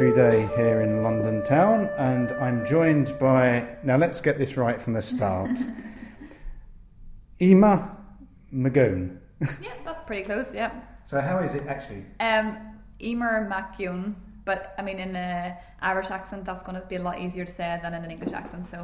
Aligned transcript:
sultry 0.00 0.16
day 0.16 0.48
here 0.56 0.80
in 0.80 1.02
London 1.02 1.42
town, 1.42 1.90
and 1.98 2.30
I'm 2.40 2.64
joined 2.64 3.18
by. 3.18 3.76
Now, 3.82 3.98
let's 3.98 4.18
get 4.18 4.38
this 4.38 4.56
right 4.56 4.80
from 4.80 4.94
the 4.94 5.02
start. 5.02 5.50
Ema 7.42 7.98
McGowan. 8.50 9.18
yeah, 9.60 9.74
that's 9.84 10.00
pretty 10.00 10.22
close. 10.22 10.54
Yeah. 10.54 10.70
So, 11.04 11.20
how 11.20 11.40
is 11.40 11.54
it 11.54 11.66
actually? 11.66 12.04
Um, 12.18 12.56
Eimear 12.98 14.14
but 14.46 14.74
I 14.78 14.82
mean, 14.82 14.98
in 14.98 15.14
an 15.14 15.56
Irish 15.82 16.10
accent, 16.10 16.46
that's 16.46 16.62
going 16.62 16.80
to 16.80 16.86
be 16.86 16.96
a 16.96 17.02
lot 17.02 17.20
easier 17.20 17.44
to 17.44 17.52
say 17.52 17.78
than 17.82 17.92
in 17.92 18.02
an 18.02 18.10
English 18.10 18.32
accent. 18.32 18.64
So, 18.64 18.82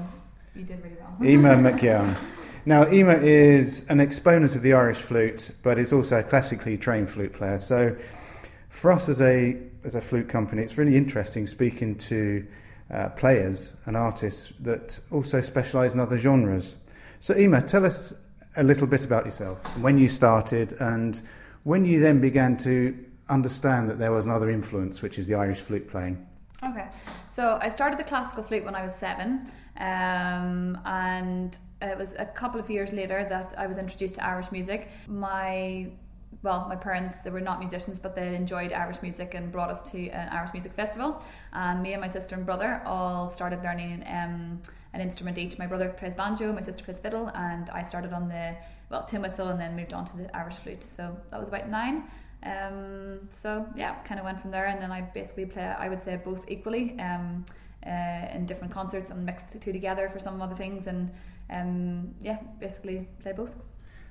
you 0.55 0.65
did 0.65 0.83
really 0.85 0.97
well. 1.01 1.17
Ema 1.27 1.49
McGowan. 1.71 2.15
Now, 2.67 2.91
Ema 2.93 3.15
is 3.15 3.89
an 3.89 4.01
exponent 4.01 4.55
of 4.55 4.61
the 4.61 4.75
Irish 4.75 4.99
flute, 4.99 5.53
but 5.63 5.79
is 5.79 5.95
also 5.95 6.19
a 6.19 6.23
classically 6.23 6.77
trained 6.77 7.09
flute 7.09 7.33
player. 7.33 7.59
So, 7.59 7.97
for 8.77 8.93
us 8.93 9.09
as 9.09 9.23
a 9.23 9.57
as 9.85 9.95
a 9.95 10.01
flute 10.01 10.29
company, 10.29 10.63
it's 10.63 10.77
really 10.77 10.97
interesting 10.97 11.47
speaking 11.47 11.95
to 11.95 12.47
uh, 12.93 13.09
players 13.11 13.75
and 13.87 13.97
artists 13.97 14.53
that 14.61 15.01
also 15.11 15.41
specialise 15.41 15.95
in 15.95 16.01
other 16.01 16.19
genres. 16.19 16.77
So, 17.21 17.35
Ema, 17.37 17.63
tell 17.63 17.87
us 17.87 18.13
a 18.57 18.63
little 18.63 18.87
bit 18.87 19.05
about 19.05 19.25
yourself, 19.25 19.65
when 19.79 19.97
you 19.97 20.09
started, 20.09 20.75
and 20.79 21.21
when 21.63 21.85
you 21.87 22.01
then 22.01 22.21
began 22.21 22.57
to 22.59 22.97
understand 23.29 23.89
that 23.89 23.99
there 23.99 24.13
was 24.13 24.27
another 24.27 24.51
influence, 24.51 25.01
which 25.01 25.19
is 25.19 25.27
the 25.27 25.35
Irish 25.35 25.61
flute 25.61 25.89
playing. 25.89 26.27
Okay, 26.63 26.89
so 27.31 27.59
I 27.63 27.69
started 27.69 27.99
the 27.99 28.05
classical 28.05 28.43
flute 28.43 28.65
when 28.65 28.75
I 28.75 28.83
was 28.83 28.95
seven, 28.95 29.51
um, 29.79 30.79
and 30.85 31.59
it 31.81 31.97
was 31.97 32.15
a 32.19 32.27
couple 32.27 32.61
of 32.61 32.69
years 32.69 32.93
later 32.93 33.25
that 33.29 33.55
I 33.57 33.67
was 33.67 33.79
introduced 33.79 34.17
to 34.17 34.25
Irish 34.25 34.53
music. 34.53 34.91
My 35.09 35.89
well, 36.43 36.67
my 36.69 36.77
parents 36.77 37.21
they 37.21 37.31
were 37.31 37.41
not 37.41 37.59
musicians, 37.59 37.99
but 37.99 38.15
they 38.15 38.35
enjoyed 38.35 38.73
Irish 38.73 39.03
music 39.03 39.35
and 39.35 39.51
brought 39.51 39.71
us 39.71 39.83
to 39.91 40.09
an 40.11 40.29
Irish 40.29 40.53
music 40.53 40.73
festival. 40.73 41.23
And 41.53 41.83
me 41.83 41.93
and 41.93 42.01
my 42.01 42.09
sister 42.09 42.35
and 42.35 42.47
brother 42.47 42.83
all 42.87 43.29
started 43.29 43.63
learning 43.63 44.05
um, 44.07 44.63
an 44.93 45.01
instrument 45.01 45.39
each. 45.39 45.59
My 45.59 45.67
brother 45.67 45.89
plays 45.89 46.15
banjo, 46.15 46.53
my 46.53 46.61
sister 46.61 46.85
plays 46.85 47.01
fiddle, 47.01 47.31
and 47.35 47.69
I 47.71 47.83
started 47.83 48.13
on 48.13 48.29
the 48.29 48.57
well 48.91 49.05
tin 49.05 49.23
whistle 49.23 49.49
and 49.49 49.61
then 49.61 49.75
moved 49.77 49.95
on 49.95 50.05
to 50.05 50.17
the 50.17 50.37
Irish 50.37 50.57
flute. 50.57 50.85
So 50.85 51.17
that 51.31 51.41
was 51.41 51.49
about 51.49 51.69
nine. 51.69 52.05
Um, 52.43 53.21
so 53.29 53.67
yeah, 53.75 53.95
kind 54.05 54.21
of 54.21 54.25
went 54.25 54.41
from 54.41 54.51
there, 54.51 54.67
and 54.67 54.81
then 54.81 54.93
I 54.93 55.01
basically 55.01 55.47
play. 55.47 55.65
I 55.65 55.89
would 55.89 56.01
say 56.01 56.21
both 56.23 56.45
equally. 56.49 56.99
Um, 56.99 57.45
uh, 57.87 58.27
in 58.35 58.45
different 58.47 58.73
concerts 58.73 59.11
and 59.11 59.25
mixed 59.25 59.53
the 59.53 59.59
two 59.61 59.73
together 59.73 60.09
for 60.09 60.19
some 60.19 60.43
other 60.43 60.57
things 60.57 60.89
and 60.89 61.11
um, 61.51 62.13
yeah 62.21 62.39
basically 62.59 63.07
play 63.21 63.33
both 63.33 63.57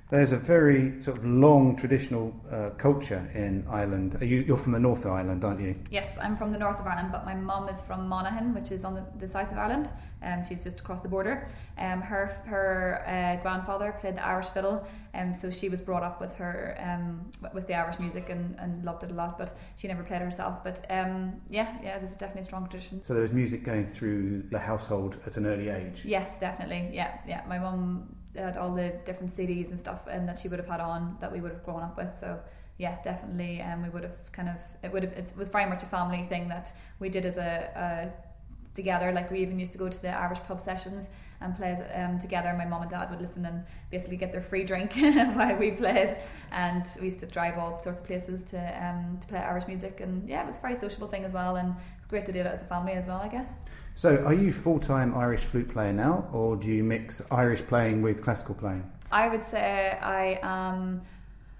there's 0.08 0.30
a 0.30 0.36
very 0.36 1.00
sort 1.00 1.18
of 1.18 1.24
long 1.24 1.74
traditional 1.74 2.32
uh, 2.50 2.70
culture 2.78 3.28
in 3.34 3.66
Ireland. 3.68 4.16
Are 4.20 4.24
you, 4.24 4.54
are 4.54 4.56
from 4.56 4.70
the 4.72 4.78
north 4.78 5.04
of 5.04 5.10
Ireland, 5.10 5.42
aren't 5.44 5.60
you? 5.60 5.74
Yes, 5.90 6.16
I'm 6.20 6.36
from 6.36 6.52
the 6.52 6.58
north 6.58 6.78
of 6.78 6.86
Ireland, 6.86 7.08
but 7.10 7.24
my 7.24 7.34
mum 7.34 7.68
is 7.68 7.82
from 7.82 8.08
Monaghan, 8.08 8.54
which 8.54 8.70
is 8.70 8.84
on 8.84 8.94
the, 8.94 9.04
the 9.18 9.26
south 9.26 9.50
of 9.50 9.58
Ireland. 9.58 9.90
Um, 10.22 10.44
she's 10.48 10.62
just 10.62 10.80
across 10.80 11.00
the 11.00 11.08
border. 11.08 11.48
Um, 11.76 12.00
her 12.00 12.26
her 12.46 13.02
uh, 13.06 13.42
grandfather 13.42 13.96
played 14.00 14.16
the 14.16 14.24
Irish 14.24 14.46
fiddle, 14.48 14.86
um, 15.12 15.32
so 15.32 15.50
she 15.50 15.68
was 15.68 15.80
brought 15.80 16.02
up 16.02 16.20
with 16.20 16.36
her 16.36 16.76
um, 16.80 17.28
with 17.52 17.66
the 17.66 17.74
Irish 17.74 17.98
music 17.98 18.30
and, 18.30 18.58
and 18.58 18.84
loved 18.84 19.02
it 19.02 19.10
a 19.10 19.14
lot. 19.14 19.38
But 19.38 19.56
she 19.76 19.88
never 19.88 20.02
played 20.02 20.22
herself. 20.22 20.64
But 20.64 20.86
um, 20.88 21.40
yeah, 21.50 21.76
yeah, 21.82 21.98
there's 21.98 22.16
definitely 22.16 22.42
a 22.42 22.44
strong 22.44 22.68
tradition. 22.68 23.02
So 23.04 23.12
there 23.12 23.22
was 23.22 23.32
music 23.32 23.62
going 23.62 23.86
through 23.86 24.44
the 24.50 24.58
household 24.58 25.18
at 25.26 25.36
an 25.36 25.46
early 25.46 25.68
age. 25.68 26.02
Yes, 26.04 26.38
definitely. 26.38 26.90
Yeah, 26.92 27.18
yeah. 27.26 27.42
My 27.46 27.58
mum 27.58 28.15
had 28.36 28.56
all 28.56 28.74
the 28.74 28.94
different 29.04 29.32
CDs 29.32 29.70
and 29.70 29.78
stuff, 29.78 30.06
and 30.10 30.26
that 30.28 30.38
she 30.38 30.48
would 30.48 30.58
have 30.58 30.68
had 30.68 30.80
on 30.80 31.16
that 31.20 31.32
we 31.32 31.40
would 31.40 31.52
have 31.52 31.64
grown 31.64 31.82
up 31.82 31.96
with. 31.96 32.14
So 32.20 32.38
yeah, 32.78 32.98
definitely, 33.02 33.60
and 33.60 33.74
um, 33.74 33.82
we 33.82 33.88
would 33.88 34.02
have 34.02 34.32
kind 34.32 34.48
of 34.48 34.56
it 34.82 34.92
would 34.92 35.02
have 35.02 35.12
it 35.12 35.32
was 35.36 35.48
very 35.48 35.66
much 35.66 35.82
a 35.82 35.86
family 35.86 36.24
thing 36.24 36.48
that 36.48 36.72
we 36.98 37.08
did 37.08 37.24
as 37.24 37.38
a, 37.38 38.12
a 38.14 38.74
together. 38.74 39.12
Like 39.12 39.30
we 39.30 39.40
even 39.40 39.58
used 39.58 39.72
to 39.72 39.78
go 39.78 39.88
to 39.88 40.02
the 40.02 40.10
Irish 40.10 40.40
pub 40.40 40.60
sessions 40.60 41.08
and 41.40 41.56
play 41.56 41.72
um, 41.94 42.18
together. 42.18 42.54
My 42.56 42.64
mom 42.64 42.82
and 42.82 42.90
dad 42.90 43.10
would 43.10 43.20
listen 43.20 43.44
and 43.46 43.64
basically 43.90 44.16
get 44.16 44.32
their 44.32 44.42
free 44.42 44.64
drink 44.64 44.92
while 45.34 45.56
we 45.56 45.70
played, 45.72 46.18
and 46.52 46.86
we 46.98 47.06
used 47.06 47.20
to 47.20 47.26
drive 47.26 47.58
all 47.58 47.80
sorts 47.80 48.00
of 48.00 48.06
places 48.06 48.44
to 48.50 48.86
um, 48.86 49.18
to 49.20 49.26
play 49.26 49.38
Irish 49.38 49.66
music. 49.66 50.00
And 50.00 50.28
yeah, 50.28 50.42
it 50.42 50.46
was 50.46 50.58
a 50.58 50.60
very 50.60 50.76
sociable 50.76 51.08
thing 51.08 51.24
as 51.24 51.32
well, 51.32 51.56
and 51.56 51.74
great 52.08 52.26
to 52.26 52.32
do 52.32 52.40
it 52.40 52.46
as 52.46 52.62
a 52.62 52.66
family 52.66 52.92
as 52.92 53.06
well, 53.06 53.18
I 53.18 53.28
guess. 53.28 53.50
So, 53.96 54.22
are 54.26 54.34
you 54.34 54.52
full 54.52 54.78
time 54.78 55.14
Irish 55.14 55.40
flute 55.40 55.70
player 55.70 55.90
now, 55.90 56.28
or 56.30 56.54
do 56.54 56.70
you 56.70 56.84
mix 56.84 57.22
Irish 57.30 57.62
playing 57.62 58.02
with 58.02 58.22
classical 58.22 58.54
playing? 58.54 58.84
I 59.10 59.28
would 59.28 59.42
say 59.42 59.98
I 60.02 60.38
am 60.42 61.00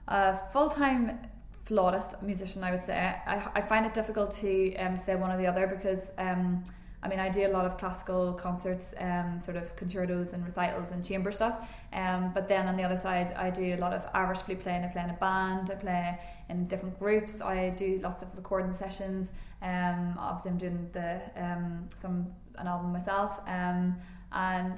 a 0.06 0.36
full 0.52 0.68
time 0.68 1.18
flautist 1.64 2.22
musician. 2.22 2.62
I 2.62 2.72
would 2.72 2.80
say 2.80 2.94
I, 3.26 3.48
I 3.54 3.60
find 3.62 3.86
it 3.86 3.94
difficult 3.94 4.32
to 4.42 4.76
um, 4.76 4.96
say 4.96 5.16
one 5.16 5.30
or 5.30 5.38
the 5.38 5.46
other 5.46 5.66
because. 5.66 6.12
Um, 6.18 6.62
I 7.06 7.08
mean, 7.08 7.20
I 7.20 7.28
do 7.28 7.46
a 7.46 7.52
lot 7.52 7.66
of 7.66 7.78
classical 7.78 8.32
concerts, 8.32 8.92
um, 8.98 9.38
sort 9.38 9.56
of 9.56 9.76
concertos 9.76 10.32
and 10.32 10.44
recitals 10.44 10.90
and 10.90 11.04
chamber 11.04 11.30
stuff. 11.30 11.70
Um, 11.92 12.32
but 12.34 12.48
then 12.48 12.66
on 12.66 12.76
the 12.76 12.82
other 12.82 12.96
side, 12.96 13.30
I 13.36 13.50
do 13.50 13.76
a 13.76 13.76
lot 13.76 13.92
of 13.92 14.04
Irish 14.12 14.38
flute 14.38 14.58
playing. 14.58 14.82
I 14.82 14.88
play 14.88 15.04
in 15.04 15.10
a 15.10 15.18
band. 15.20 15.70
I 15.70 15.76
play 15.76 16.18
in 16.48 16.64
different 16.64 16.98
groups. 16.98 17.40
I 17.40 17.68
do 17.70 18.00
lots 18.02 18.22
of 18.22 18.36
recording 18.36 18.72
sessions. 18.72 19.32
Um, 19.62 20.16
obviously, 20.18 20.50
I'm 20.50 20.58
doing 20.58 20.90
the 20.92 21.20
um, 21.36 21.88
some 21.94 22.26
an 22.58 22.66
album 22.66 22.92
myself. 22.92 23.38
Um, 23.46 23.96
and 24.32 24.76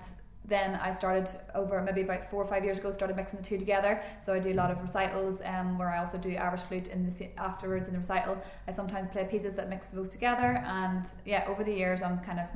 then 0.49 0.77
I 0.77 0.91
started 0.91 1.29
over 1.55 1.81
maybe 1.83 2.01
about 2.01 2.29
four 2.31 2.43
or 2.43 2.47
five 2.47 2.65
years 2.65 2.79
ago 2.79 2.91
started 2.91 3.17
mixing 3.17 3.39
the 3.39 3.45
two 3.45 3.59
together. 3.59 4.03
So 4.25 4.33
I 4.33 4.39
do 4.39 4.51
a 4.51 4.55
lot 4.55 4.71
of 4.71 4.81
recitals 4.81 5.43
um, 5.45 5.79
where 5.79 5.91
I 5.91 5.99
also 5.99 6.17
do 6.17 6.35
Irish 6.35 6.63
flute 6.63 6.89
in 6.89 7.09
the 7.09 7.29
afterwards 7.37 7.87
in 7.87 7.93
the 7.93 7.99
recital. 7.99 8.43
I 8.67 8.73
sometimes 8.73 9.09
play 9.09 9.25
pieces 9.25 9.55
that 9.57 9.69
mix 9.69 9.89
both 9.89 10.11
together, 10.11 10.65
and 10.67 11.07
yeah, 11.25 11.45
over 11.47 11.63
the 11.63 11.73
years 11.73 12.03
I'm 12.03 12.19
kind 12.21 12.41
of 12.41 12.47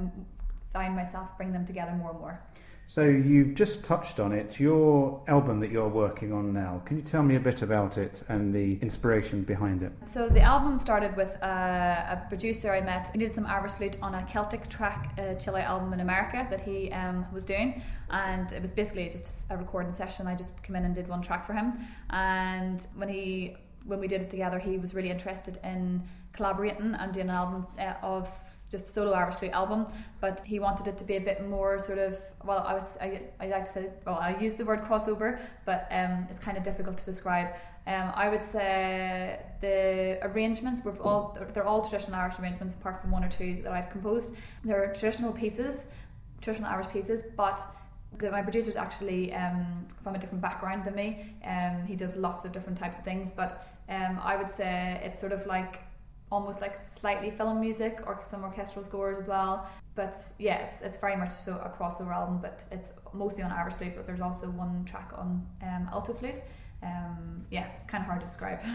find 0.72 0.96
myself 0.96 1.36
bring 1.36 1.52
them 1.52 1.66
together 1.66 1.92
more 1.92 2.10
and 2.10 2.20
more. 2.20 2.40
So 2.86 3.04
you've 3.04 3.54
just 3.54 3.84
touched 3.84 4.20
on 4.20 4.32
it. 4.32 4.60
Your 4.60 5.22
album 5.26 5.60
that 5.60 5.70
you're 5.70 5.88
working 5.88 6.32
on 6.32 6.52
now. 6.52 6.82
Can 6.84 6.98
you 6.98 7.02
tell 7.02 7.22
me 7.22 7.36
a 7.36 7.40
bit 7.40 7.62
about 7.62 7.96
it 7.96 8.22
and 8.28 8.52
the 8.52 8.78
inspiration 8.82 9.44
behind 9.44 9.82
it? 9.82 9.92
So 10.02 10.28
the 10.28 10.42
album 10.42 10.78
started 10.78 11.16
with 11.16 11.36
a, 11.40 11.46
uh, 11.46 12.16
a 12.16 12.28
producer 12.28 12.72
I 12.72 12.82
met. 12.82 13.08
He 13.08 13.18
did 13.18 13.34
some 13.34 13.46
Irish 13.46 13.72
flute 13.72 13.96
on 14.02 14.14
a 14.14 14.22
Celtic 14.24 14.68
track 14.68 15.14
uh, 15.18 15.34
chill 15.34 15.56
out 15.56 15.64
album 15.64 15.92
in 15.94 16.00
America 16.00 16.46
that 16.50 16.60
he 16.60 16.92
um, 16.92 17.24
was 17.32 17.46
doing, 17.46 17.80
and 18.10 18.52
it 18.52 18.60
was 18.60 18.72
basically 18.72 19.08
just 19.08 19.46
a 19.50 19.56
recording 19.56 19.92
session. 19.92 20.26
I 20.26 20.34
just 20.34 20.62
came 20.62 20.76
in 20.76 20.84
and 20.84 20.94
did 20.94 21.08
one 21.08 21.22
track 21.22 21.46
for 21.46 21.54
him, 21.54 21.72
and 22.10 22.86
when 22.96 23.08
he 23.08 23.56
when 23.84 24.00
we 24.00 24.06
did 24.06 24.22
it 24.22 24.30
together, 24.30 24.58
he 24.58 24.78
was 24.78 24.94
really 24.94 25.10
interested 25.10 25.58
in 25.64 26.02
collaborating 26.32 26.94
and 26.94 27.12
doing 27.12 27.28
an 27.28 27.34
album 27.34 27.66
uh, 27.78 27.94
of 28.02 28.28
just 28.72 28.88
a 28.88 28.90
solo 28.90 29.12
Irish 29.12 29.36
flute 29.36 29.52
album, 29.52 29.86
but 30.20 30.40
he 30.44 30.58
wanted 30.58 30.88
it 30.88 30.96
to 30.96 31.04
be 31.04 31.16
a 31.16 31.20
bit 31.20 31.46
more 31.46 31.78
sort 31.78 31.98
of 31.98 32.18
well, 32.44 32.64
I 32.66 32.74
would 32.74 32.88
I, 33.00 33.22
I 33.38 33.46
like 33.48 33.64
to 33.64 33.70
say 33.70 33.90
well 34.04 34.16
I 34.16 34.36
use 34.40 34.54
the 34.54 34.64
word 34.64 34.82
crossover, 34.82 35.38
but 35.64 35.86
um, 35.92 36.26
it's 36.30 36.40
kind 36.40 36.56
of 36.56 36.64
difficult 36.64 36.96
to 36.98 37.04
describe. 37.04 37.48
Um, 37.86 38.12
I 38.14 38.28
would 38.28 38.42
say 38.42 39.40
the 39.60 40.18
arrangements 40.22 40.84
were 40.84 40.96
all 41.00 41.38
they're 41.52 41.64
all 41.64 41.82
traditional 41.82 42.16
Irish 42.16 42.38
arrangements 42.40 42.74
apart 42.74 43.00
from 43.00 43.10
one 43.10 43.22
or 43.22 43.28
two 43.28 43.60
that 43.62 43.72
I've 43.72 43.90
composed. 43.90 44.34
They're 44.64 44.92
traditional 44.94 45.32
pieces, 45.32 45.84
traditional 46.40 46.70
Irish 46.70 46.88
pieces, 46.88 47.24
but 47.36 47.60
the, 48.18 48.30
my 48.30 48.42
producer's 48.42 48.76
actually 48.76 49.34
um, 49.34 49.86
from 50.02 50.14
a 50.14 50.18
different 50.18 50.42
background 50.42 50.84
than 50.84 50.94
me. 50.94 51.34
Um, 51.44 51.84
he 51.86 51.96
does 51.96 52.16
lots 52.16 52.44
of 52.44 52.52
different 52.52 52.78
types 52.78 52.98
of 52.98 53.04
things, 53.04 53.30
but 53.30 53.66
um, 53.88 54.18
I 54.22 54.36
would 54.36 54.50
say 54.50 55.00
it's 55.04 55.20
sort 55.20 55.32
of 55.32 55.46
like 55.46 55.80
almost 56.32 56.62
like 56.62 56.80
slightly 56.98 57.30
film 57.30 57.60
music 57.60 58.00
or 58.06 58.18
some 58.24 58.42
orchestral 58.42 58.82
scores 58.84 59.18
as 59.18 59.28
well. 59.28 59.68
But 59.94 60.16
yeah, 60.38 60.56
it's 60.64 60.80
it's 60.80 60.98
very 60.98 61.16
much 61.16 61.30
so 61.30 61.52
a 61.58 61.68
crossover 61.68 62.12
album, 62.12 62.38
but 62.40 62.64
it's 62.72 62.92
mostly 63.12 63.42
on 63.44 63.52
Irish 63.52 63.74
flute. 63.74 63.92
But 63.94 64.06
there's 64.06 64.22
also 64.22 64.48
one 64.48 64.84
track 64.86 65.12
on 65.14 65.46
um, 65.62 65.88
alto 65.92 66.14
flute. 66.14 66.40
Um, 66.82 67.44
yeah, 67.50 67.66
it's 67.76 67.84
kind 67.84 68.02
of 68.02 68.06
hard 68.06 68.22
to 68.22 68.26
describe. 68.26 68.58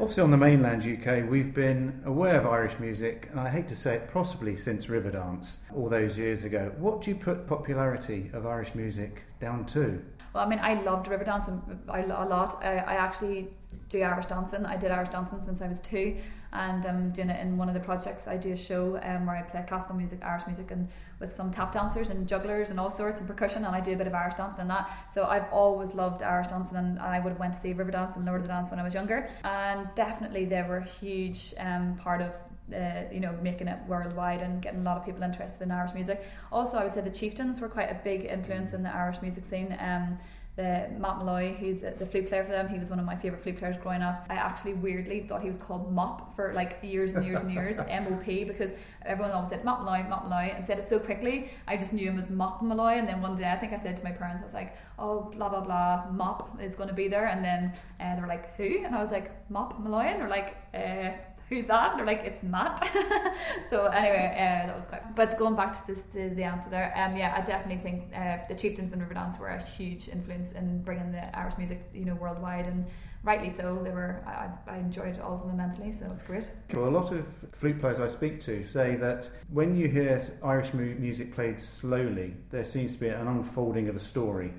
Obviously, 0.00 0.22
on 0.22 0.30
the 0.30 0.36
mainland 0.36 0.82
UK, 0.82 1.30
we've 1.30 1.54
been 1.54 2.02
aware 2.04 2.38
of 2.38 2.46
Irish 2.46 2.78
music, 2.78 3.28
and 3.30 3.40
I 3.40 3.48
hate 3.48 3.68
to 3.68 3.76
say 3.76 3.94
it, 3.94 4.08
possibly 4.12 4.54
since 4.54 4.86
Riverdance 4.86 5.58
all 5.74 5.88
those 5.88 6.18
years 6.18 6.44
ago. 6.44 6.72
What 6.76 7.00
do 7.00 7.10
you 7.10 7.16
put 7.16 7.46
popularity 7.46 8.30
of 8.34 8.44
Irish 8.44 8.74
music 8.74 9.22
down 9.38 9.64
to? 9.66 10.02
Well, 10.34 10.44
I 10.44 10.48
mean, 10.48 10.58
I 10.58 10.74
loved 10.82 11.06
Riverdance 11.06 11.48
a 11.88 12.26
lot. 12.26 12.62
I, 12.62 12.78
I 12.78 12.94
actually 12.94 13.48
do 13.94 14.02
Irish 14.02 14.26
dancing. 14.26 14.66
I 14.66 14.76
did 14.76 14.90
Irish 14.90 15.10
dancing 15.10 15.40
since 15.40 15.62
I 15.62 15.68
was 15.68 15.80
two, 15.80 16.16
and 16.52 16.84
I'm 16.84 16.96
um, 16.96 17.10
doing 17.10 17.30
it 17.30 17.40
in 17.40 17.56
one 17.56 17.68
of 17.68 17.74
the 17.74 17.80
projects. 17.80 18.26
I 18.26 18.36
do 18.36 18.52
a 18.52 18.56
show 18.56 19.00
um, 19.02 19.26
where 19.26 19.36
I 19.36 19.42
play 19.42 19.64
classical 19.66 19.96
music, 19.96 20.20
Irish 20.24 20.46
music, 20.46 20.70
and 20.70 20.88
with 21.20 21.32
some 21.32 21.50
tap 21.50 21.72
dancers 21.72 22.10
and 22.10 22.28
jugglers 22.28 22.70
and 22.70 22.80
all 22.80 22.90
sorts 22.90 23.20
and 23.20 23.28
percussion, 23.28 23.64
and 23.64 23.74
I 23.74 23.80
do 23.80 23.92
a 23.92 23.96
bit 23.96 24.06
of 24.06 24.14
Irish 24.14 24.34
dancing 24.34 24.62
and 24.62 24.70
that. 24.70 24.90
So 25.12 25.24
I've 25.24 25.50
always 25.52 25.94
loved 25.94 26.22
Irish 26.22 26.48
dancing, 26.48 26.76
and 26.76 26.98
I 26.98 27.20
would 27.20 27.30
have 27.30 27.38
went 27.38 27.54
to 27.54 27.60
see 27.60 27.72
Riverdance 27.72 28.16
and 28.16 28.24
Lord 28.24 28.40
of 28.40 28.46
the 28.46 28.52
Dance 28.52 28.70
when 28.70 28.80
I 28.80 28.82
was 28.82 28.94
younger, 28.94 29.28
and 29.44 29.88
definitely 29.94 30.44
they 30.44 30.62
were 30.62 30.78
a 30.78 30.84
huge 30.84 31.54
um, 31.58 31.96
part 31.96 32.20
of 32.20 32.34
uh, 32.74 33.02
you 33.12 33.20
know, 33.20 33.36
making 33.42 33.68
it 33.68 33.78
worldwide 33.86 34.40
and 34.40 34.62
getting 34.62 34.80
a 34.80 34.82
lot 34.82 34.96
of 34.96 35.04
people 35.04 35.22
interested 35.22 35.64
in 35.64 35.70
Irish 35.70 35.92
music. 35.92 36.24
Also, 36.50 36.78
I 36.78 36.84
would 36.84 36.94
say 36.94 37.02
the 37.02 37.10
Chieftains 37.10 37.60
were 37.60 37.68
quite 37.68 37.90
a 37.90 38.00
big 38.02 38.24
influence 38.24 38.72
in 38.72 38.82
the 38.82 38.88
Irish 38.88 39.20
music 39.20 39.44
scene. 39.44 39.76
Um, 39.78 40.18
the 40.56 40.88
Matt 40.98 41.18
Molloy, 41.18 41.52
who's 41.54 41.80
the 41.80 42.06
flute 42.06 42.28
player 42.28 42.44
for 42.44 42.52
them. 42.52 42.68
He 42.68 42.78
was 42.78 42.88
one 42.88 43.00
of 43.00 43.04
my 43.04 43.16
favorite 43.16 43.42
flute 43.42 43.58
players 43.58 43.76
growing 43.76 44.02
up. 44.02 44.24
I 44.30 44.34
actually 44.34 44.74
weirdly 44.74 45.20
thought 45.20 45.42
he 45.42 45.48
was 45.48 45.58
called 45.58 45.92
Mop 45.92 46.36
for 46.36 46.52
like 46.52 46.78
years 46.82 47.14
and 47.14 47.24
years 47.24 47.40
and 47.40 47.50
years, 47.50 47.78
M 47.88 48.06
O 48.08 48.16
P, 48.24 48.44
because 48.44 48.70
everyone 49.02 49.32
always 49.32 49.48
said 49.48 49.64
Matt 49.64 49.80
Molloy, 49.80 50.08
Matt 50.08 50.28
Molloy, 50.28 50.52
and 50.54 50.64
said 50.64 50.78
it 50.78 50.88
so 50.88 51.00
quickly. 51.00 51.50
I 51.66 51.76
just 51.76 51.92
knew 51.92 52.08
him 52.08 52.18
as 52.18 52.30
Mop 52.30 52.62
Molloy. 52.62 52.98
and 52.98 53.08
then 53.08 53.20
one 53.20 53.34
day 53.34 53.50
I 53.50 53.56
think 53.56 53.72
I 53.72 53.78
said 53.78 53.96
to 53.96 54.04
my 54.04 54.12
parents, 54.12 54.42
I 54.42 54.44
was 54.44 54.54
like, 54.54 54.76
"Oh, 54.96 55.32
blah 55.34 55.48
blah 55.48 55.60
blah, 55.60 56.04
Mop 56.12 56.60
is 56.62 56.76
going 56.76 56.88
to 56.88 56.94
be 56.94 57.08
there," 57.08 57.26
and 57.26 57.44
then 57.44 57.72
uh, 57.98 58.14
they 58.14 58.20
were 58.20 58.28
like, 58.28 58.54
"Who?" 58.56 58.84
And 58.84 58.94
I 58.94 59.00
was 59.00 59.10
like, 59.10 59.32
"Mop 59.50 59.78
Molloy." 59.80 60.04
and 60.04 60.20
they're 60.20 60.28
like, 60.28 60.56
uh, 60.72 61.10
who's 61.54 61.66
that? 61.66 61.90
And 61.90 62.00
they're 62.00 62.06
like, 62.06 62.24
it's 62.24 62.42
Matt. 62.42 62.80
so 63.70 63.86
anyway, 63.86 64.32
uh, 64.34 64.66
that 64.66 64.76
was 64.76 64.86
quite. 64.86 65.14
But 65.14 65.38
going 65.38 65.54
back 65.54 65.72
to 65.72 65.86
this, 65.86 66.02
to 66.12 66.30
the 66.30 66.44
answer 66.44 66.68
there, 66.68 66.92
um, 66.96 67.16
yeah, 67.16 67.34
I 67.36 67.44
definitely 67.44 67.82
think 67.82 68.12
uh, 68.14 68.38
the 68.48 68.54
Chieftains 68.54 68.92
and 68.92 69.00
Riverdance 69.00 69.38
were 69.38 69.48
a 69.48 69.62
huge 69.62 70.08
influence 70.08 70.52
in 70.52 70.82
bringing 70.82 71.12
the 71.12 71.36
Irish 71.38 71.56
music, 71.56 71.88
you 71.94 72.04
know, 72.04 72.14
worldwide, 72.14 72.66
and 72.66 72.86
rightly 73.22 73.50
so. 73.50 73.80
They 73.82 73.90
were. 73.90 74.22
I, 74.26 74.48
I 74.70 74.78
enjoyed 74.78 75.20
all 75.20 75.34
of 75.34 75.40
them 75.42 75.50
immensely, 75.50 75.92
so 75.92 76.10
it's 76.12 76.22
great. 76.22 76.44
Well, 76.72 76.88
a 76.88 76.90
lot 76.90 77.12
of 77.12 77.26
flute 77.52 77.80
players 77.80 78.00
I 78.00 78.08
speak 78.08 78.40
to 78.42 78.64
say 78.64 78.96
that 78.96 79.30
when 79.50 79.76
you 79.76 79.88
hear 79.88 80.22
Irish 80.42 80.74
music 80.74 81.34
played 81.34 81.60
slowly, 81.60 82.34
there 82.50 82.64
seems 82.64 82.94
to 82.94 83.00
be 83.00 83.08
an 83.08 83.28
unfolding 83.28 83.88
of 83.88 83.96
a 83.96 84.00
story, 84.00 84.52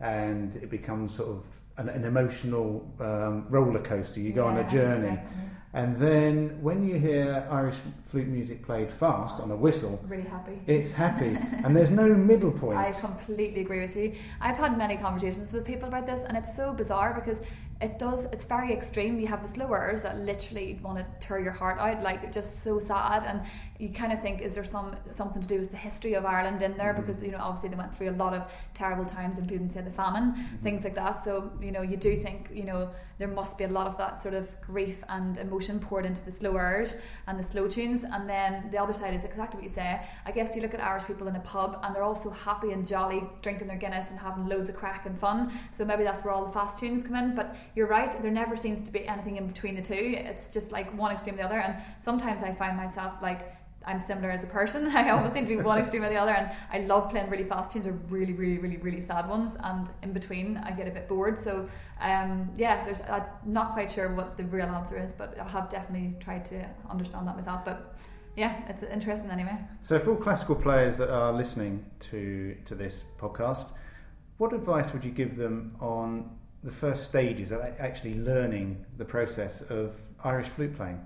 and 0.00 0.54
it 0.56 0.70
becomes 0.70 1.14
sort 1.14 1.30
of 1.30 1.44
an, 1.78 1.88
an 1.88 2.04
emotional 2.04 2.86
um, 3.00 3.46
roller 3.48 3.80
coaster. 3.80 4.20
You 4.20 4.32
go 4.32 4.44
yeah, 4.44 4.50
on 4.50 4.58
a 4.58 4.68
journey. 4.68 5.18
And 5.78 5.94
then 5.94 6.60
when 6.60 6.84
you 6.84 6.98
hear 6.98 7.46
Irish 7.48 7.76
flute 8.04 8.26
music 8.26 8.64
played 8.66 8.90
fast 8.90 9.38
on 9.38 9.48
a 9.52 9.54
whistle, 9.54 9.94
it's 9.94 10.10
really 10.10 10.28
happy. 10.28 10.58
It's 10.66 10.90
happy, 10.90 11.38
and 11.64 11.76
there's 11.76 11.92
no 11.92 12.08
middle 12.08 12.50
point. 12.50 12.76
I 12.76 12.90
completely 12.90 13.60
agree 13.60 13.82
with 13.82 13.94
you. 13.94 14.12
I've 14.40 14.56
had 14.56 14.76
many 14.76 14.96
conversations 14.96 15.52
with 15.52 15.64
people 15.64 15.86
about 15.86 16.04
this, 16.04 16.22
and 16.22 16.36
it's 16.36 16.52
so 16.56 16.74
bizarre 16.74 17.14
because 17.14 17.42
it 17.80 17.98
does. 17.98 18.24
It's 18.26 18.44
very 18.44 18.72
extreme. 18.72 19.20
You 19.20 19.28
have 19.28 19.42
the 19.42 19.48
slow 19.48 19.72
airs 19.72 20.02
that 20.02 20.18
literally 20.18 20.80
want 20.82 20.98
to 20.98 21.06
tear 21.26 21.38
your 21.38 21.52
heart 21.52 21.78
out, 21.78 22.02
like 22.02 22.32
just 22.32 22.62
so 22.62 22.80
sad, 22.80 23.24
and 23.24 23.40
you 23.78 23.90
kind 23.90 24.12
of 24.12 24.20
think, 24.20 24.42
is 24.42 24.54
there 24.54 24.64
some 24.64 24.96
something 25.10 25.40
to 25.40 25.46
do 25.46 25.58
with 25.60 25.70
the 25.70 25.76
history 25.76 26.14
of 26.14 26.26
Ireland 26.26 26.60
in 26.62 26.76
there? 26.76 26.92
Mm-hmm. 26.92 27.06
Because 27.06 27.22
you 27.22 27.30
know, 27.30 27.38
obviously 27.38 27.68
they 27.68 27.76
went 27.76 27.94
through 27.94 28.10
a 28.10 28.18
lot 28.18 28.34
of 28.34 28.50
terrible 28.74 29.04
times, 29.04 29.38
including 29.38 29.68
say 29.68 29.82
the 29.82 29.90
famine, 29.92 30.32
mm-hmm. 30.32 30.56
things 30.56 30.82
like 30.82 30.96
that. 30.96 31.20
So 31.20 31.52
you 31.60 31.70
know, 31.70 31.82
you 31.82 31.96
do 31.96 32.16
think 32.16 32.50
you 32.52 32.64
know 32.64 32.90
there 33.18 33.28
must 33.28 33.58
be 33.58 33.64
a 33.64 33.68
lot 33.68 33.86
of 33.86 33.98
that 33.98 34.22
sort 34.22 34.34
of 34.34 34.60
grief 34.60 35.02
and 35.08 35.36
emotion 35.38 35.78
poured 35.80 36.06
into 36.06 36.24
the 36.24 36.32
slow 36.32 36.56
airs 36.56 36.96
and 37.26 37.38
the 37.38 37.42
slow 37.42 37.68
tunes. 37.68 38.04
And 38.04 38.28
then 38.28 38.70
the 38.70 38.78
other 38.78 38.92
side 38.92 39.14
is 39.14 39.24
exactly 39.24 39.58
what 39.58 39.64
you 39.64 39.68
say. 39.68 40.00
I 40.24 40.30
guess 40.30 40.54
you 40.54 40.62
look 40.62 40.72
at 40.72 40.80
Irish 40.80 41.04
people 41.04 41.26
in 41.26 41.34
a 41.34 41.40
pub 41.40 41.80
and 41.82 41.94
they're 41.94 42.04
all 42.04 42.14
so 42.14 42.30
happy 42.30 42.70
and 42.70 42.86
jolly, 42.86 43.24
drinking 43.42 43.66
their 43.66 43.76
Guinness 43.76 44.10
and 44.10 44.18
having 44.18 44.46
loads 44.48 44.70
of 44.70 44.76
crack 44.76 45.04
and 45.06 45.18
fun. 45.18 45.52
So 45.72 45.84
maybe 45.84 46.04
that's 46.04 46.24
where 46.24 46.32
all 46.32 46.46
the 46.46 46.52
fast 46.52 46.78
tunes 46.78 47.02
come 47.02 47.16
in. 47.16 47.34
But 47.34 47.56
you're 47.74 47.86
right, 47.86 48.10
there 48.22 48.30
never 48.30 48.56
seems 48.56 48.82
to 48.82 48.92
be 48.92 49.06
anything 49.06 49.36
in 49.36 49.46
between 49.46 49.74
the 49.74 49.82
two. 49.82 50.14
It's 50.16 50.48
just 50.48 50.72
like 50.72 50.96
one 50.96 51.12
extreme 51.12 51.34
or 51.34 51.38
the 51.38 51.44
other. 51.44 51.60
And 51.60 51.76
sometimes 52.00 52.42
I 52.42 52.52
find 52.52 52.76
myself 52.76 53.14
like 53.22 53.54
I'm 53.88 53.98
similar 53.98 54.30
as 54.30 54.44
a 54.44 54.46
person. 54.46 54.86
I 54.96 55.10
always 55.10 55.32
seem 55.32 55.46
to 55.46 55.56
be 55.56 55.62
one 55.62 55.78
extreme 55.82 56.04
or 56.04 56.10
the 56.10 56.16
other, 56.16 56.32
and 56.32 56.50
I 56.70 56.86
love 56.86 57.10
playing 57.10 57.30
really 57.30 57.44
fast 57.44 57.72
tunes 57.72 57.86
or 57.86 57.92
really, 58.08 58.34
really, 58.34 58.58
really, 58.58 58.76
really 58.76 59.00
sad 59.00 59.28
ones. 59.28 59.56
And 59.64 59.88
in 60.02 60.12
between, 60.12 60.58
I 60.58 60.72
get 60.72 60.86
a 60.86 60.90
bit 60.90 61.08
bored. 61.08 61.38
So, 61.38 61.68
um, 62.00 62.50
yeah, 62.56 62.84
there's 62.84 63.00
I'm 63.02 63.24
not 63.46 63.72
quite 63.72 63.90
sure 63.90 64.14
what 64.14 64.36
the 64.36 64.44
real 64.44 64.66
answer 64.66 64.98
is, 64.98 65.12
but 65.12 65.38
I 65.40 65.48
have 65.48 65.70
definitely 65.70 66.16
tried 66.20 66.44
to 66.46 66.68
understand 66.90 67.26
that 67.28 67.36
myself. 67.36 67.64
But 67.64 67.96
yeah, 68.36 68.60
it's 68.68 68.82
interesting 68.82 69.30
anyway. 69.30 69.58
So, 69.80 69.98
for 69.98 70.10
all 70.10 70.16
classical 70.16 70.54
players 70.54 70.98
that 70.98 71.10
are 71.10 71.32
listening 71.32 71.86
to 72.10 72.56
to 72.66 72.74
this 72.74 73.04
podcast, 73.18 73.72
what 74.36 74.52
advice 74.52 74.92
would 74.92 75.04
you 75.04 75.12
give 75.12 75.36
them 75.36 75.76
on 75.80 76.30
the 76.62 76.70
first 76.70 77.04
stages 77.04 77.52
of 77.52 77.60
actually 77.78 78.14
learning 78.14 78.84
the 78.96 79.04
process 79.04 79.62
of 79.62 80.00
Irish 80.24 80.48
flute 80.48 80.76
playing? 80.76 81.00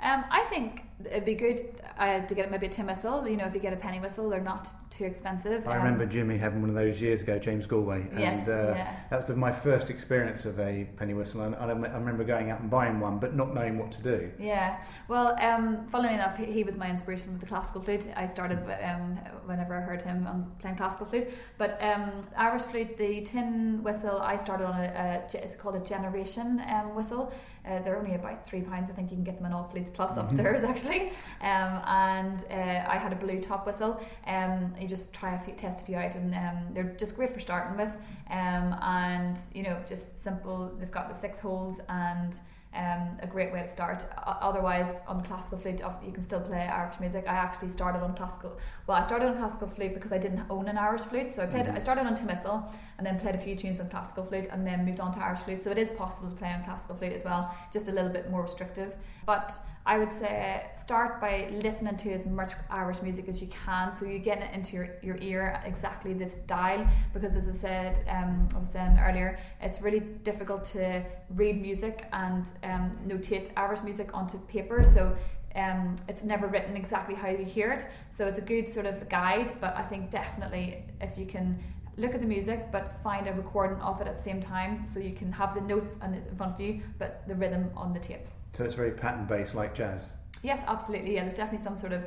Um, 0.00 0.24
I 0.30 0.42
think 0.50 0.82
it'd 1.00 1.24
be 1.24 1.34
good 1.34 1.60
uh, 1.98 2.20
to 2.20 2.34
get 2.34 2.50
maybe 2.50 2.66
a 2.66 2.68
tin 2.68 2.86
whistle. 2.86 3.26
You 3.26 3.36
know, 3.36 3.46
if 3.46 3.54
you 3.54 3.60
get 3.60 3.72
a 3.72 3.76
penny 3.76 4.00
whistle, 4.00 4.30
they're 4.30 4.40
not 4.40 4.68
too 4.90 5.04
expensive. 5.04 5.66
I 5.66 5.76
um, 5.76 5.84
remember 5.84 6.06
Jimmy 6.06 6.38
having 6.38 6.60
one 6.60 6.70
of 6.70 6.76
those 6.76 7.02
years 7.02 7.22
ago, 7.22 7.38
James 7.38 7.66
Galway, 7.66 8.06
and 8.12 8.20
yes, 8.20 8.48
uh, 8.48 8.74
yeah. 8.76 8.96
that 9.10 9.16
was 9.16 9.36
my 9.36 9.50
first 9.50 9.90
experience 9.90 10.44
of 10.44 10.58
a 10.60 10.86
penny 10.96 11.14
whistle. 11.14 11.42
And 11.42 11.54
I, 11.56 11.66
I, 11.66 11.98
remember 11.98 12.24
going 12.24 12.50
out 12.50 12.60
and 12.60 12.70
buying 12.70 13.00
one, 13.00 13.18
but 13.18 13.34
not 13.34 13.54
knowing 13.54 13.78
what 13.78 13.90
to 13.92 14.02
do. 14.02 14.30
Yeah, 14.38 14.82
well, 15.08 15.36
um, 15.40 15.86
funnily 15.88 16.14
enough, 16.14 16.36
he, 16.36 16.46
he, 16.46 16.64
was 16.64 16.76
my 16.76 16.88
inspiration 16.88 17.32
with 17.32 17.40
the 17.40 17.46
classical 17.46 17.82
flute. 17.82 18.06
I 18.16 18.26
started 18.26 18.58
um, 18.84 19.16
whenever 19.46 19.74
I 19.74 19.80
heard 19.80 20.02
him 20.02 20.26
on 20.26 20.52
playing 20.60 20.76
classical 20.76 21.06
flute, 21.06 21.28
but 21.58 21.82
um, 21.82 22.20
Irish 22.36 22.62
flute, 22.62 22.96
the 22.96 23.22
tin 23.22 23.82
whistle, 23.82 24.20
I 24.20 24.36
started 24.36 24.66
on 24.66 24.80
a, 24.80 25.24
a 25.34 25.42
it's 25.42 25.56
called 25.56 25.76
a 25.76 25.80
generation 25.80 26.62
um, 26.68 26.94
whistle. 26.94 27.32
Uh, 27.66 27.80
they're 27.80 27.98
only 27.98 28.14
about 28.14 28.46
three 28.46 28.60
pounds. 28.60 28.90
I 28.90 28.92
think 28.92 29.10
you 29.10 29.16
can 29.16 29.24
get 29.24 29.38
them 29.38 29.46
in 29.46 29.52
all 29.52 29.64
flutes 29.64 29.90
plus 29.90 30.16
upstairs 30.18 30.64
actually. 30.64 30.93
Um, 31.02 31.82
and 31.86 32.44
uh, 32.50 32.88
I 32.88 32.98
had 32.98 33.12
a 33.12 33.16
blue 33.16 33.40
top 33.40 33.66
whistle. 33.66 34.00
Um, 34.26 34.74
you 34.80 34.88
just 34.88 35.14
try 35.14 35.34
a 35.34 35.38
few, 35.38 35.54
test 35.54 35.82
a 35.82 35.84
few 35.84 35.96
out, 35.96 36.14
and 36.14 36.34
um, 36.34 36.58
they're 36.72 36.94
just 36.98 37.16
great 37.16 37.30
for 37.30 37.40
starting 37.40 37.76
with. 37.76 37.94
Um, 38.30 38.74
and 38.82 39.38
you 39.54 39.62
know, 39.62 39.78
just 39.88 40.18
simple. 40.18 40.72
They've 40.78 40.90
got 40.90 41.08
the 41.08 41.14
six 41.14 41.40
holes 41.40 41.80
and 41.88 42.34
um, 42.74 43.18
a 43.22 43.26
great 43.26 43.52
way 43.52 43.60
to 43.60 43.68
start. 43.68 44.04
Otherwise, 44.26 45.00
on 45.06 45.18
the 45.18 45.22
classical 45.22 45.58
flute, 45.58 45.80
you 46.04 46.12
can 46.12 46.22
still 46.22 46.40
play 46.40 46.66
Irish 46.66 46.98
music. 46.98 47.24
I 47.28 47.34
actually 47.34 47.68
started 47.68 48.00
on 48.00 48.14
classical. 48.14 48.58
Well, 48.86 48.96
I 48.96 49.04
started 49.04 49.28
on 49.28 49.36
classical 49.36 49.68
flute 49.68 49.94
because 49.94 50.12
I 50.12 50.18
didn't 50.18 50.42
own 50.50 50.68
an 50.68 50.76
Irish 50.76 51.02
flute, 51.02 51.30
so 51.30 51.42
I 51.42 51.46
played. 51.46 51.66
Mm-hmm. 51.66 51.76
I 51.76 51.80
started 51.80 52.06
on 52.06 52.14
tin 52.14 52.26
whistle 52.26 52.68
and 52.98 53.06
then 53.06 53.20
played 53.20 53.34
a 53.34 53.38
few 53.38 53.54
tunes 53.54 53.78
on 53.80 53.88
classical 53.88 54.24
flute, 54.24 54.48
and 54.50 54.66
then 54.66 54.84
moved 54.84 55.00
on 55.00 55.12
to 55.14 55.20
Irish 55.20 55.40
flute. 55.40 55.62
So 55.62 55.70
it 55.70 55.78
is 55.78 55.90
possible 55.90 56.30
to 56.30 56.36
play 56.36 56.52
on 56.52 56.64
classical 56.64 56.96
flute 56.96 57.12
as 57.12 57.24
well, 57.24 57.54
just 57.72 57.88
a 57.88 57.92
little 57.92 58.10
bit 58.10 58.30
more 58.30 58.42
restrictive. 58.42 58.94
But 59.24 59.52
I 59.86 59.98
would 59.98 60.10
say 60.10 60.66
start 60.74 61.20
by 61.20 61.50
listening 61.52 61.96
to 61.98 62.12
as 62.12 62.26
much 62.26 62.52
Irish 62.70 63.02
music 63.02 63.28
as 63.28 63.42
you 63.42 63.48
can, 63.48 63.92
so 63.92 64.06
you 64.06 64.18
get 64.18 64.38
it 64.38 64.54
into 64.54 64.76
your, 64.76 64.96
your 65.02 65.18
ear 65.18 65.60
exactly 65.66 66.14
this 66.14 66.36
dial. 66.46 66.86
Because 67.12 67.36
as 67.36 67.50
I 67.50 67.52
said, 67.52 68.04
um, 68.08 68.48
I 68.54 68.60
was 68.60 68.70
saying 68.70 68.98
earlier, 68.98 69.38
it's 69.60 69.82
really 69.82 70.00
difficult 70.00 70.64
to 70.72 71.04
read 71.34 71.60
music 71.60 72.08
and 72.14 72.46
um, 72.62 72.98
notate 73.06 73.50
Irish 73.58 73.82
music 73.82 74.14
onto 74.14 74.38
paper. 74.46 74.82
So 74.82 75.14
um, 75.54 75.96
it's 76.08 76.24
never 76.24 76.46
written 76.46 76.78
exactly 76.78 77.14
how 77.14 77.28
you 77.28 77.44
hear 77.44 77.70
it. 77.70 77.86
So 78.08 78.26
it's 78.26 78.38
a 78.38 78.42
good 78.42 78.66
sort 78.66 78.86
of 78.86 79.06
guide. 79.10 79.52
But 79.60 79.76
I 79.76 79.82
think 79.82 80.10
definitely 80.10 80.82
if 81.02 81.18
you 81.18 81.26
can 81.26 81.58
look 81.98 82.14
at 82.14 82.20
the 82.20 82.26
music 82.26 82.72
but 82.72 83.00
find 83.02 83.28
a 83.28 83.32
recording 83.34 83.80
of 83.82 84.00
it 84.00 84.08
at 84.08 84.16
the 84.16 84.22
same 84.22 84.40
time, 84.40 84.86
so 84.86 84.98
you 84.98 85.12
can 85.12 85.30
have 85.30 85.54
the 85.54 85.60
notes 85.60 85.96
in 86.02 86.24
front 86.36 86.54
of 86.54 86.60
you, 86.60 86.80
but 86.98 87.22
the 87.28 87.34
rhythm 87.34 87.70
on 87.76 87.92
the 87.92 88.00
tape. 88.00 88.26
So 88.54 88.64
it's 88.64 88.74
very 88.74 88.92
pattern 88.92 89.26
based, 89.26 89.54
like 89.54 89.74
jazz. 89.74 90.14
Yes, 90.42 90.62
absolutely. 90.66 91.14
Yeah, 91.14 91.22
there's 91.22 91.34
definitely 91.34 91.64
some 91.64 91.76
sort 91.76 91.92
of, 91.92 92.04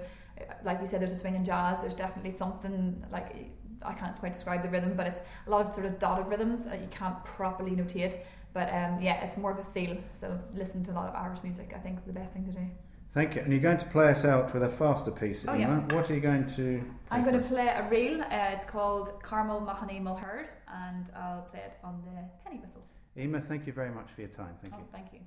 like 0.64 0.80
you 0.80 0.88
said, 0.88 1.02
there's 1.02 1.12
a 1.12 1.18
swing 1.18 1.36
in 1.36 1.44
jazz. 1.44 1.82
There's 1.82 1.96
definitely 1.96 2.32
something 2.32 3.04
like 3.12 3.52
I 3.84 3.94
can't 3.94 4.16
quite 4.18 4.34
describe 4.34 4.62
the 4.64 4.70
rhythm, 4.70 4.94
but 4.96 5.08
it's 5.08 5.22
a 5.46 5.50
lot 5.50 5.66
of 5.66 5.74
sort 5.74 5.86
of 5.86 6.00
dotted 6.00 6.28
rhythms 6.28 6.66
that 6.66 6.80
you 6.80 6.88
can't 6.90 7.24
properly 7.24 7.72
notate. 7.72 8.18
But 8.54 8.70
um, 8.70 9.00
yeah, 9.02 9.24
it's 9.24 9.38
more 9.38 9.52
of 9.52 9.60
a 9.60 9.64
feel. 9.64 9.98
So 10.10 10.40
listen 10.54 10.84
to 10.86 10.92
a 10.92 10.94
lot 10.94 11.10
of 11.10 11.16
Irish 11.16 11.44
music. 11.44 11.74
I 11.76 11.80
think 11.80 11.98
is 12.00 12.06
the 12.06 12.14
best 12.14 12.34
thing 12.34 12.46
to 12.46 12.52
do. 12.52 12.66
Thank 13.14 13.36
you. 13.36 13.42
And 13.42 13.52
you're 13.52 13.62
going 13.62 13.78
to 13.78 13.86
play 13.86 14.10
us 14.10 14.26
out 14.26 14.54
with 14.54 14.64
a 14.64 14.70
faster 14.70 15.12
piece. 15.12 15.46
Oh, 15.48 15.54
yeah. 15.54 15.80
What 15.92 16.10
are 16.10 16.14
you 16.14 16.20
going 16.20 16.48
to? 16.56 16.84
I'm 17.10 17.24
going 17.24 17.42
to 17.42 17.48
play 17.48 17.68
a 17.68 17.88
reel. 17.90 18.22
Uh, 18.22 18.28
it's 18.52 18.66
called 18.66 19.22
Carmel 19.24 19.60
Mahoney 19.62 20.00
Mulhaire, 20.00 20.48
and 20.68 21.10
I'll 21.16 21.48
play 21.52 21.62
it 21.62 21.78
on 21.84 22.02
the 22.06 22.24
penny 22.44 22.60
whistle. 22.60 22.84
Emma, 23.16 23.42
thank 23.42 23.66
you 23.66 23.74
very 23.74 23.90
much 23.90 24.12
for 24.14 24.22
your 24.22 24.30
time. 24.30 24.54
Thank 24.62 24.76
oh, 24.76 24.80
you. 24.80 24.86
Thank 24.92 25.14
you. 25.14 25.20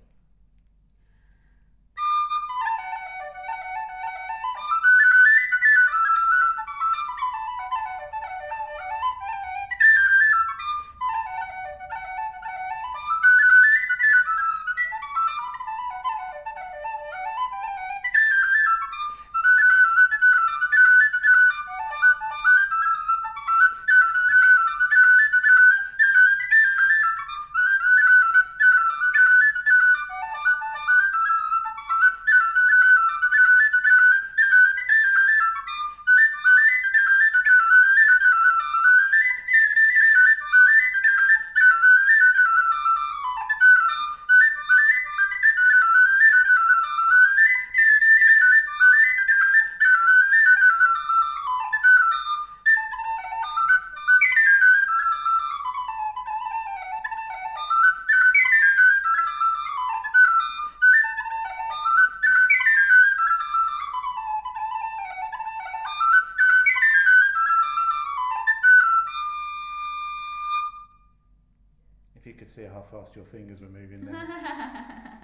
How 72.80 72.98
fast 72.98 73.16
your 73.16 73.24
fingers 73.24 73.60
were 73.60 73.68
moving 73.68 74.04
then. 74.04 74.16